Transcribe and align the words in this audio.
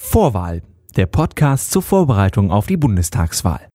Vorwahl, 0.00 0.62
der 0.96 1.06
Podcast 1.06 1.70
zur 1.70 1.82
Vorbereitung 1.82 2.50
auf 2.50 2.66
die 2.66 2.76
Bundestagswahl. 2.76 3.68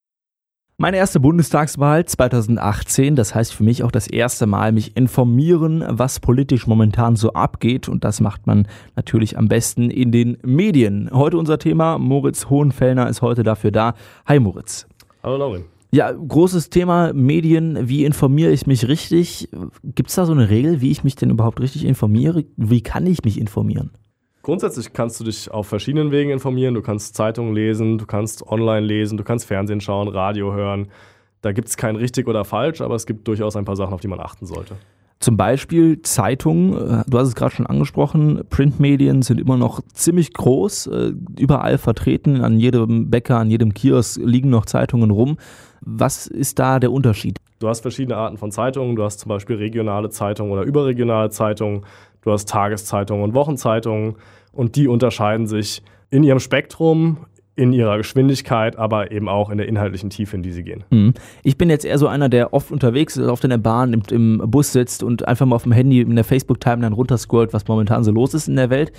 Meine 0.77 0.97
erste 0.97 1.19
Bundestagswahl 1.19 2.05
2018, 2.05 3.15
das 3.15 3.35
heißt 3.35 3.53
für 3.53 3.63
mich 3.63 3.83
auch 3.83 3.91
das 3.91 4.07
erste 4.07 4.47
Mal 4.47 4.71
mich 4.71 4.97
informieren, 4.97 5.83
was 5.87 6.21
politisch 6.21 6.65
momentan 6.65 7.17
so 7.17 7.33
abgeht 7.33 7.87
und 7.87 8.03
das 8.03 8.19
macht 8.19 8.47
man 8.47 8.67
natürlich 8.95 9.37
am 9.37 9.47
besten 9.47 9.91
in 9.91 10.11
den 10.11 10.37
Medien. 10.43 11.09
Heute 11.13 11.37
unser 11.37 11.59
Thema, 11.59 11.99
Moritz 11.99 12.49
Hohenfellner 12.49 13.09
ist 13.09 13.21
heute 13.21 13.43
dafür 13.43 13.71
da. 13.71 13.93
Hi 14.25 14.39
Moritz. 14.39 14.87
Hallo 15.21 15.37
Laurin. 15.37 15.65
Ja, 15.91 16.11
großes 16.11 16.71
Thema 16.71 17.13
Medien. 17.13 17.89
Wie 17.89 18.05
informiere 18.05 18.51
ich 18.51 18.65
mich 18.65 18.87
richtig? 18.87 19.49
Gibt 19.83 20.09
es 20.09 20.15
da 20.15 20.25
so 20.25 20.31
eine 20.31 20.49
Regel, 20.49 20.81
wie 20.81 20.89
ich 20.89 21.03
mich 21.03 21.15
denn 21.15 21.29
überhaupt 21.29 21.59
richtig 21.59 21.85
informiere? 21.85 22.45
Wie 22.55 22.81
kann 22.81 23.05
ich 23.05 23.23
mich 23.23 23.39
informieren? 23.39 23.91
Grundsätzlich 24.43 24.91
kannst 24.91 25.21
du 25.21 25.23
dich 25.23 25.49
auf 25.49 25.67
verschiedenen 25.67 26.11
Wegen 26.11 26.29
informieren. 26.29 26.73
Du 26.73 26.81
kannst 26.81 27.15
Zeitungen 27.15 27.55
lesen, 27.55 27.97
du 27.97 28.05
kannst 28.05 28.45
online 28.45 28.85
lesen, 28.85 29.17
du 29.17 29.23
kannst 29.23 29.45
Fernsehen 29.45 29.79
schauen, 29.79 30.09
Radio 30.09 30.53
hören. 30.53 30.89
Da 31.41 31.53
gibt 31.53 31.69
es 31.69 31.77
kein 31.77 31.95
richtig 31.95 32.27
oder 32.27 32.43
falsch, 32.43 32.81
aber 32.81 32.95
es 32.95 33.05
gibt 33.05 33.25
durchaus 33.25 33.55
ein 33.55 33.63
paar 33.63 33.77
Sachen, 33.77 33.93
auf 33.93 34.01
die 34.01 34.09
man 34.09 34.19
achten 34.19 34.45
sollte. 34.45 34.75
Zum 35.21 35.37
Beispiel 35.37 36.01
Zeitungen, 36.01 36.73
äh, 36.73 37.03
du 37.07 37.17
hast 37.17 37.29
es 37.29 37.35
gerade 37.35 37.55
schon 37.55 37.67
angesprochen, 37.67 38.43
Printmedien 38.49 39.21
sind 39.21 39.39
immer 39.39 39.55
noch 39.55 39.79
ziemlich 39.93 40.33
groß, 40.33 40.87
äh, 40.87 41.13
überall 41.39 41.77
vertreten, 41.77 42.41
an 42.41 42.59
jedem 42.59 43.09
Bäcker, 43.09 43.37
an 43.37 43.49
jedem 43.49 43.73
Kiosk 43.73 44.19
liegen 44.21 44.49
noch 44.49 44.65
Zeitungen 44.65 45.11
rum. 45.11 45.37
Was 45.79 46.27
ist 46.27 46.59
da 46.59 46.79
der 46.79 46.91
Unterschied? 46.91 47.39
Du 47.59 47.69
hast 47.69 47.79
verschiedene 47.79 48.17
Arten 48.17 48.35
von 48.35 48.51
Zeitungen, 48.51 48.97
du 48.97 49.03
hast 49.03 49.21
zum 49.21 49.29
Beispiel 49.29 49.55
regionale 49.55 50.09
Zeitungen 50.09 50.51
oder 50.51 50.63
überregionale 50.63 51.29
Zeitungen, 51.29 51.85
du 52.23 52.31
hast 52.31 52.49
Tageszeitungen 52.49 53.23
und 53.23 53.33
Wochenzeitungen 53.33 54.15
und 54.51 54.75
die 54.75 54.87
unterscheiden 54.87 55.47
sich 55.47 55.81
in 56.09 56.23
ihrem 56.23 56.39
Spektrum, 56.39 57.17
in 57.55 57.71
ihrer 57.71 57.97
Geschwindigkeit, 57.97 58.77
aber 58.77 59.11
eben 59.11 59.29
auch 59.29 59.49
in 59.49 59.57
der 59.57 59.67
inhaltlichen 59.67 60.09
Tiefe, 60.09 60.35
in 60.35 60.43
die 60.43 60.51
sie 60.51 60.63
gehen. 60.63 60.83
Mhm. 60.89 61.13
Ich 61.43 61.57
bin 61.57 61.69
jetzt 61.69 61.85
eher 61.85 61.99
so 61.99 62.07
einer, 62.07 62.29
der 62.29 62.53
oft 62.53 62.71
unterwegs 62.71 63.15
ist, 63.15 63.27
oft 63.27 63.43
in 63.43 63.51
der 63.51 63.57
Bahn, 63.57 63.93
im, 63.93 64.01
im 64.09 64.41
Bus 64.49 64.71
sitzt 64.71 65.03
und 65.03 65.27
einfach 65.27 65.45
mal 65.45 65.55
auf 65.55 65.63
dem 65.63 65.71
Handy 65.71 66.01
in 66.01 66.15
der 66.15 66.23
Facebook-Timeline 66.23 66.95
runterscrollt, 66.95 67.53
was 67.53 67.67
momentan 67.67 68.03
so 68.03 68.11
los 68.11 68.33
ist 68.33 68.47
in 68.47 68.55
der 68.55 68.69
Welt. 68.69 68.91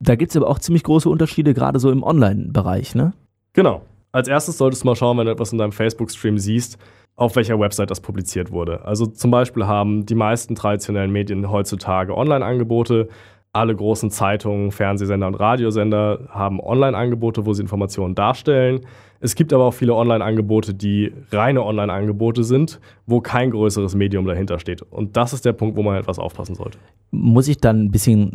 Da 0.00 0.14
gibt 0.14 0.30
es 0.30 0.36
aber 0.36 0.48
auch 0.48 0.60
ziemlich 0.60 0.84
große 0.84 1.08
Unterschiede, 1.08 1.54
gerade 1.54 1.80
so 1.80 1.90
im 1.90 2.04
Online-Bereich, 2.04 2.94
ne? 2.94 3.14
Genau. 3.52 3.82
Als 4.12 4.28
erstes 4.28 4.58
solltest 4.58 4.82
du 4.82 4.86
mal 4.86 4.96
schauen, 4.96 5.18
wenn 5.18 5.26
du 5.26 5.32
etwas 5.32 5.52
in 5.52 5.58
deinem 5.58 5.72
Facebook-Stream 5.72 6.38
siehst, 6.38 6.78
auf 7.16 7.36
welcher 7.36 7.58
Website 7.58 7.90
das 7.90 8.00
publiziert 8.00 8.52
wurde. 8.52 8.84
Also 8.84 9.06
zum 9.06 9.30
Beispiel 9.30 9.66
haben 9.66 10.06
die 10.06 10.14
meisten 10.14 10.54
traditionellen 10.54 11.10
Medien 11.10 11.50
heutzutage 11.50 12.16
Online-Angebote. 12.16 13.08
Alle 13.52 13.74
großen 13.74 14.10
Zeitungen, 14.10 14.70
Fernsehsender 14.70 15.26
und 15.26 15.34
Radiosender 15.34 16.28
haben 16.28 16.60
Online-Angebote, 16.60 17.44
wo 17.44 17.52
sie 17.52 17.62
Informationen 17.62 18.14
darstellen. 18.14 18.80
Es 19.20 19.34
gibt 19.34 19.52
aber 19.52 19.64
auch 19.64 19.74
viele 19.74 19.94
Online-Angebote, 19.94 20.74
die 20.74 21.12
reine 21.32 21.64
Online-Angebote 21.64 22.44
sind, 22.44 22.78
wo 23.06 23.20
kein 23.20 23.50
größeres 23.50 23.96
Medium 23.96 24.26
dahinter 24.26 24.60
steht. 24.60 24.82
Und 24.82 25.16
das 25.16 25.32
ist 25.32 25.44
der 25.44 25.54
Punkt, 25.54 25.76
wo 25.76 25.82
man 25.82 25.96
etwas 25.96 26.20
aufpassen 26.20 26.54
sollte. 26.54 26.78
Muss 27.10 27.48
ich 27.48 27.58
dann 27.58 27.86
ein 27.86 27.90
bisschen 27.90 28.32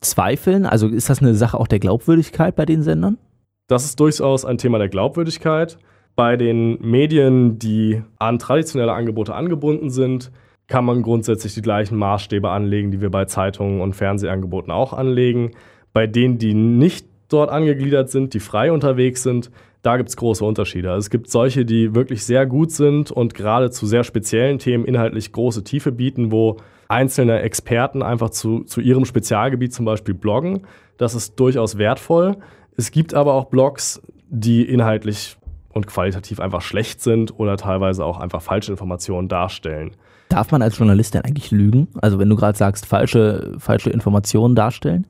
zweifeln? 0.00 0.66
Also 0.66 0.86
ist 0.86 1.10
das 1.10 1.20
eine 1.20 1.34
Sache 1.34 1.58
auch 1.58 1.66
der 1.66 1.80
Glaubwürdigkeit 1.80 2.54
bei 2.54 2.64
den 2.64 2.82
Sendern? 2.82 3.18
Das 3.66 3.84
ist 3.84 3.98
durchaus 3.98 4.44
ein 4.44 4.58
Thema 4.58 4.78
der 4.78 4.88
Glaubwürdigkeit. 4.88 5.78
Bei 6.16 6.36
den 6.36 6.80
Medien, 6.80 7.58
die 7.58 8.02
an 8.18 8.38
traditionelle 8.38 8.92
Angebote 8.92 9.34
angebunden 9.34 9.90
sind, 9.90 10.30
kann 10.66 10.84
man 10.84 11.02
grundsätzlich 11.02 11.54
die 11.54 11.62
gleichen 11.62 11.96
Maßstäbe 11.96 12.50
anlegen, 12.50 12.90
die 12.90 13.00
wir 13.00 13.10
bei 13.10 13.24
Zeitungen 13.24 13.80
und 13.80 13.94
Fernsehangeboten 13.94 14.70
auch 14.70 14.92
anlegen. 14.92 15.52
Bei 15.92 16.06
denen, 16.06 16.38
die 16.38 16.54
nicht 16.54 17.06
dort 17.28 17.50
angegliedert 17.50 18.10
sind, 18.10 18.34
die 18.34 18.40
frei 18.40 18.70
unterwegs 18.70 19.22
sind, 19.22 19.50
da 19.82 19.96
gibt 19.96 20.08
es 20.08 20.16
große 20.16 20.44
Unterschiede. 20.44 20.90
Es 20.94 21.10
gibt 21.10 21.30
solche, 21.30 21.64
die 21.64 21.94
wirklich 21.94 22.24
sehr 22.24 22.46
gut 22.46 22.70
sind 22.70 23.10
und 23.10 23.34
gerade 23.34 23.70
zu 23.70 23.86
sehr 23.86 24.04
speziellen 24.04 24.58
Themen 24.58 24.84
inhaltlich 24.84 25.32
große 25.32 25.64
Tiefe 25.64 25.92
bieten, 25.92 26.32
wo 26.32 26.58
einzelne 26.88 27.40
Experten 27.40 28.02
einfach 28.02 28.30
zu, 28.30 28.64
zu 28.64 28.80
ihrem 28.80 29.04
Spezialgebiet 29.04 29.74
zum 29.74 29.84
Beispiel 29.84 30.14
bloggen. 30.14 30.66
Das 30.96 31.14
ist 31.14 31.38
durchaus 31.38 31.76
wertvoll. 31.76 32.36
Es 32.76 32.90
gibt 32.90 33.14
aber 33.14 33.34
auch 33.34 33.46
Blogs, 33.46 34.02
die 34.28 34.62
inhaltlich 34.62 35.36
und 35.72 35.86
qualitativ 35.86 36.40
einfach 36.40 36.62
schlecht 36.62 37.00
sind 37.00 37.38
oder 37.38 37.56
teilweise 37.56 38.04
auch 38.04 38.18
einfach 38.18 38.42
falsche 38.42 38.72
Informationen 38.72 39.28
darstellen. 39.28 39.92
Darf 40.28 40.50
man 40.50 40.62
als 40.62 40.78
Journalist 40.78 41.14
denn 41.14 41.22
eigentlich 41.22 41.50
lügen? 41.50 41.88
Also 42.00 42.18
wenn 42.18 42.28
du 42.28 42.36
gerade 42.36 42.56
sagst, 42.56 42.86
falsche, 42.86 43.54
falsche 43.58 43.90
Informationen 43.90 44.54
darstellen? 44.54 45.06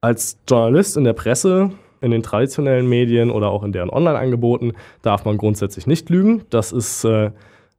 Als 0.00 0.38
Journalist 0.48 0.96
in 0.96 1.04
der 1.04 1.12
Presse, 1.12 1.70
in 2.00 2.10
den 2.10 2.22
traditionellen 2.22 2.88
Medien 2.88 3.30
oder 3.30 3.48
auch 3.48 3.64
in 3.64 3.72
deren 3.72 3.90
Online-Angeboten 3.90 4.72
darf 5.02 5.24
man 5.24 5.38
grundsätzlich 5.38 5.86
nicht 5.86 6.10
lügen. 6.10 6.42
Das 6.50 6.70
ist 6.70 7.04
äh, 7.04 7.32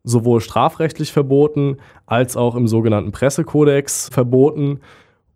sowohl 0.04 0.42
strafrechtlich 0.42 1.14
verboten 1.14 1.78
als 2.06 2.36
auch 2.36 2.56
im 2.56 2.68
sogenannten 2.68 3.12
Pressekodex 3.12 4.10
verboten 4.12 4.80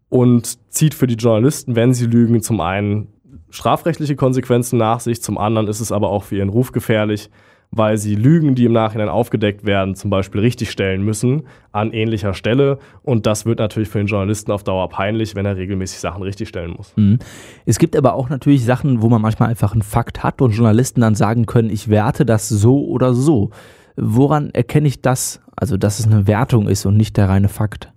und 0.09 0.57
zieht 0.71 0.93
für 0.93 1.07
die 1.07 1.15
Journalisten, 1.15 1.75
wenn 1.75 1.93
sie 1.93 2.05
lügen, 2.05 2.41
zum 2.41 2.59
einen 2.59 3.07
strafrechtliche 3.53 4.15
Konsequenzen 4.15 4.77
nach 4.77 4.99
sich, 4.99 5.21
zum 5.21 5.37
anderen 5.37 5.67
ist 5.67 5.79
es 5.79 5.91
aber 5.91 6.09
auch 6.09 6.23
für 6.23 6.37
ihren 6.37 6.49
Ruf 6.49 6.71
gefährlich, 6.71 7.29
weil 7.69 7.97
sie 7.97 8.15
Lügen, 8.15 8.55
die 8.55 8.65
im 8.65 8.73
Nachhinein 8.73 9.09
aufgedeckt 9.09 9.65
werden, 9.65 9.95
zum 9.95 10.09
Beispiel 10.09 10.41
richtigstellen 10.41 11.03
müssen 11.03 11.43
an 11.71 11.91
ähnlicher 11.91 12.33
Stelle. 12.33 12.77
Und 13.01 13.25
das 13.25 13.45
wird 13.45 13.59
natürlich 13.59 13.89
für 13.89 13.99
den 13.99 14.07
Journalisten 14.07 14.51
auf 14.51 14.63
Dauer 14.63 14.89
peinlich, 14.89 15.35
wenn 15.35 15.45
er 15.45 15.55
regelmäßig 15.55 15.99
Sachen 15.99 16.21
richtigstellen 16.21 16.71
muss. 16.71 16.93
Mhm. 16.95 17.19
Es 17.65 17.79
gibt 17.79 17.95
aber 17.95 18.13
auch 18.13 18.29
natürlich 18.29 18.63
Sachen, 18.63 19.01
wo 19.01 19.09
man 19.09 19.21
manchmal 19.21 19.49
einfach 19.49 19.73
einen 19.73 19.81
Fakt 19.81 20.23
hat 20.23 20.41
und 20.41 20.51
Journalisten 20.51 21.01
dann 21.01 21.15
sagen 21.15 21.45
können, 21.45 21.69
ich 21.69 21.89
werte 21.89 22.25
das 22.25 22.49
so 22.49 22.85
oder 22.85 23.13
so. 23.13 23.49
Woran 23.95 24.49
erkenne 24.51 24.87
ich 24.87 25.01
das, 25.01 25.41
also 25.55 25.77
dass 25.77 25.99
es 25.99 26.07
eine 26.07 26.27
Wertung 26.27 26.67
ist 26.67 26.85
und 26.85 26.97
nicht 26.97 27.17
der 27.17 27.29
reine 27.29 27.49
Fakt? 27.49 27.91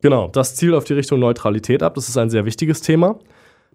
Genau, 0.00 0.28
das 0.28 0.54
zielt 0.54 0.74
auf 0.74 0.84
die 0.84 0.94
Richtung 0.94 1.18
Neutralität 1.18 1.82
ab. 1.82 1.94
Das 1.94 2.08
ist 2.08 2.16
ein 2.16 2.30
sehr 2.30 2.44
wichtiges 2.44 2.82
Thema. 2.82 3.18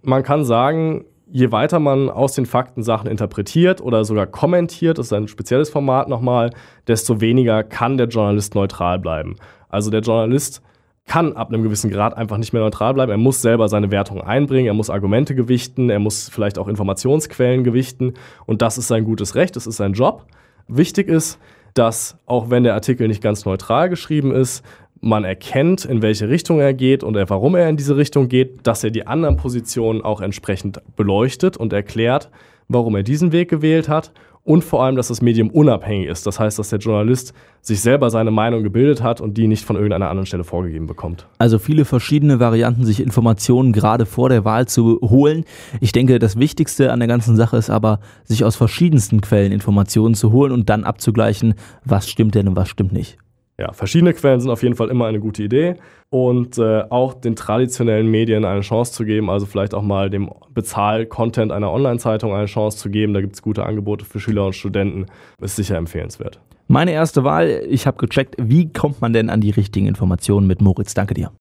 Man 0.01 0.23
kann 0.23 0.45
sagen, 0.45 1.05
je 1.33 1.51
weiter 1.51 1.79
man 1.79 2.11
aus 2.11 2.33
den 2.33 2.45
Fakten 2.45 2.83
Sachen 2.83 3.09
interpretiert 3.09 3.81
oder 3.81 4.05
sogar 4.05 4.27
kommentiert, 4.27 4.99
das 4.99 5.07
ist 5.07 5.13
ein 5.13 5.27
spezielles 5.27 5.71
Format 5.71 6.07
nochmal, 6.07 6.51
desto 6.87 7.21
weniger 7.21 7.63
kann 7.63 7.97
der 7.97 8.07
Journalist 8.07 8.53
neutral 8.53 8.99
bleiben. 8.99 9.35
Also 9.67 9.89
der 9.89 10.01
Journalist 10.01 10.61
kann 11.05 11.33
ab 11.33 11.49
einem 11.49 11.63
gewissen 11.63 11.89
Grad 11.89 12.15
einfach 12.15 12.37
nicht 12.37 12.53
mehr 12.53 12.61
neutral 12.61 12.93
bleiben. 12.93 13.11
Er 13.11 13.17
muss 13.17 13.41
selber 13.41 13.67
seine 13.67 13.89
Wertung 13.89 14.21
einbringen, 14.21 14.67
er 14.67 14.75
muss 14.75 14.91
Argumente 14.91 15.33
gewichten, 15.33 15.89
er 15.89 15.97
muss 15.97 16.29
vielleicht 16.29 16.59
auch 16.59 16.67
Informationsquellen 16.67 17.63
gewichten 17.63 18.13
und 18.45 18.61
das 18.61 18.77
ist 18.77 18.87
sein 18.87 19.03
gutes 19.03 19.33
Recht, 19.33 19.55
das 19.55 19.65
ist 19.65 19.77
sein 19.77 19.93
Job. 19.93 20.27
Wichtig 20.67 21.07
ist, 21.07 21.39
dass 21.73 22.15
auch 22.27 22.51
wenn 22.51 22.63
der 22.63 22.75
Artikel 22.75 23.07
nicht 23.07 23.23
ganz 23.23 23.45
neutral 23.45 23.89
geschrieben 23.89 24.31
ist, 24.31 24.63
man 25.03 25.25
erkennt, 25.25 25.83
in 25.85 26.01
welche 26.01 26.29
Richtung 26.29 26.59
er 26.59 26.73
geht 26.73 27.03
und 27.03 27.15
warum 27.29 27.55
er 27.55 27.69
in 27.69 27.77
diese 27.77 27.97
Richtung 27.97 28.29
geht, 28.29 28.65
dass 28.65 28.83
er 28.83 28.89
die 28.89 29.05
anderen 29.05 29.35
Positionen 29.35 30.01
auch 30.01 30.21
entsprechend 30.21 30.81
beleuchtet 30.95 31.57
und 31.57 31.73
erklärt, 31.73 32.29
warum 32.69 32.95
er 32.95 33.03
diesen 33.03 33.33
Weg 33.33 33.49
gewählt 33.49 33.89
hat 33.89 34.13
und 34.45 34.63
vor 34.63 34.83
allem, 34.83 34.95
dass 34.95 35.09
das 35.09 35.21
Medium 35.21 35.49
unabhängig 35.49 36.07
ist. 36.07 36.25
Das 36.25 36.39
heißt, 36.39 36.57
dass 36.57 36.69
der 36.69 36.79
Journalist 36.79 37.33
sich 37.61 37.81
selber 37.81 38.09
seine 38.09 38.31
Meinung 38.31 38.63
gebildet 38.63 39.03
hat 39.03 39.19
und 39.19 39.37
die 39.37 39.47
nicht 39.47 39.65
von 39.65 39.75
irgendeiner 39.75 40.09
anderen 40.09 40.25
Stelle 40.25 40.43
vorgegeben 40.43 40.87
bekommt. 40.87 41.27
Also 41.37 41.59
viele 41.59 41.85
verschiedene 41.85 42.39
Varianten, 42.39 42.85
sich 42.85 43.01
Informationen 43.01 43.73
gerade 43.73 44.05
vor 44.05 44.29
der 44.29 44.45
Wahl 44.45 44.67
zu 44.67 44.99
holen. 45.01 45.45
Ich 45.81 45.91
denke, 45.91 46.19
das 46.19 46.37
Wichtigste 46.37 46.91
an 46.91 46.99
der 46.99 47.07
ganzen 47.07 47.35
Sache 47.35 47.57
ist 47.57 47.69
aber, 47.69 47.99
sich 48.23 48.43
aus 48.43 48.55
verschiedensten 48.55 49.21
Quellen 49.21 49.51
Informationen 49.51 50.15
zu 50.15 50.31
holen 50.31 50.51
und 50.51 50.69
dann 50.69 50.83
abzugleichen, 50.83 51.55
was 51.85 52.09
stimmt 52.09 52.35
denn 52.35 52.47
und 52.47 52.55
was 52.55 52.69
stimmt 52.69 52.93
nicht 52.93 53.17
ja, 53.59 53.71
verschiedene 53.71 54.13
Quellen 54.13 54.39
sind 54.39 54.49
auf 54.49 54.63
jeden 54.63 54.75
Fall 54.75 54.89
immer 54.89 55.05
eine 55.05 55.19
gute 55.19 55.43
Idee 55.43 55.75
und 56.09 56.57
äh, 56.57 56.85
auch 56.89 57.13
den 57.13 57.35
traditionellen 57.35 58.09
Medien 58.09 58.45
eine 58.45 58.61
Chance 58.61 58.93
zu 58.93 59.05
geben, 59.05 59.29
also 59.29 59.45
vielleicht 59.45 59.75
auch 59.75 59.83
mal 59.83 60.09
dem 60.09 60.31
Bezahl-Content 60.53 61.51
einer 61.51 61.71
Online-Zeitung 61.71 62.33
eine 62.33 62.47
Chance 62.47 62.77
zu 62.77 62.89
geben. 62.89 63.13
Da 63.13 63.21
gibt 63.21 63.35
es 63.35 63.43
gute 63.43 63.65
Angebote 63.65 64.05
für 64.05 64.19
Schüler 64.19 64.47
und 64.47 64.53
Studenten, 64.53 65.05
ist 65.39 65.55
sicher 65.55 65.77
empfehlenswert. 65.77 66.39
Meine 66.67 66.91
erste 66.91 67.23
Wahl, 67.23 67.63
ich 67.69 67.85
habe 67.85 67.97
gecheckt, 67.97 68.35
wie 68.39 68.73
kommt 68.73 69.01
man 69.01 69.13
denn 69.13 69.29
an 69.29 69.41
die 69.41 69.51
richtigen 69.51 69.85
Informationen 69.85 70.47
mit 70.47 70.59
Moritz? 70.61 70.95
Danke 70.95 71.13
dir. 71.13 71.31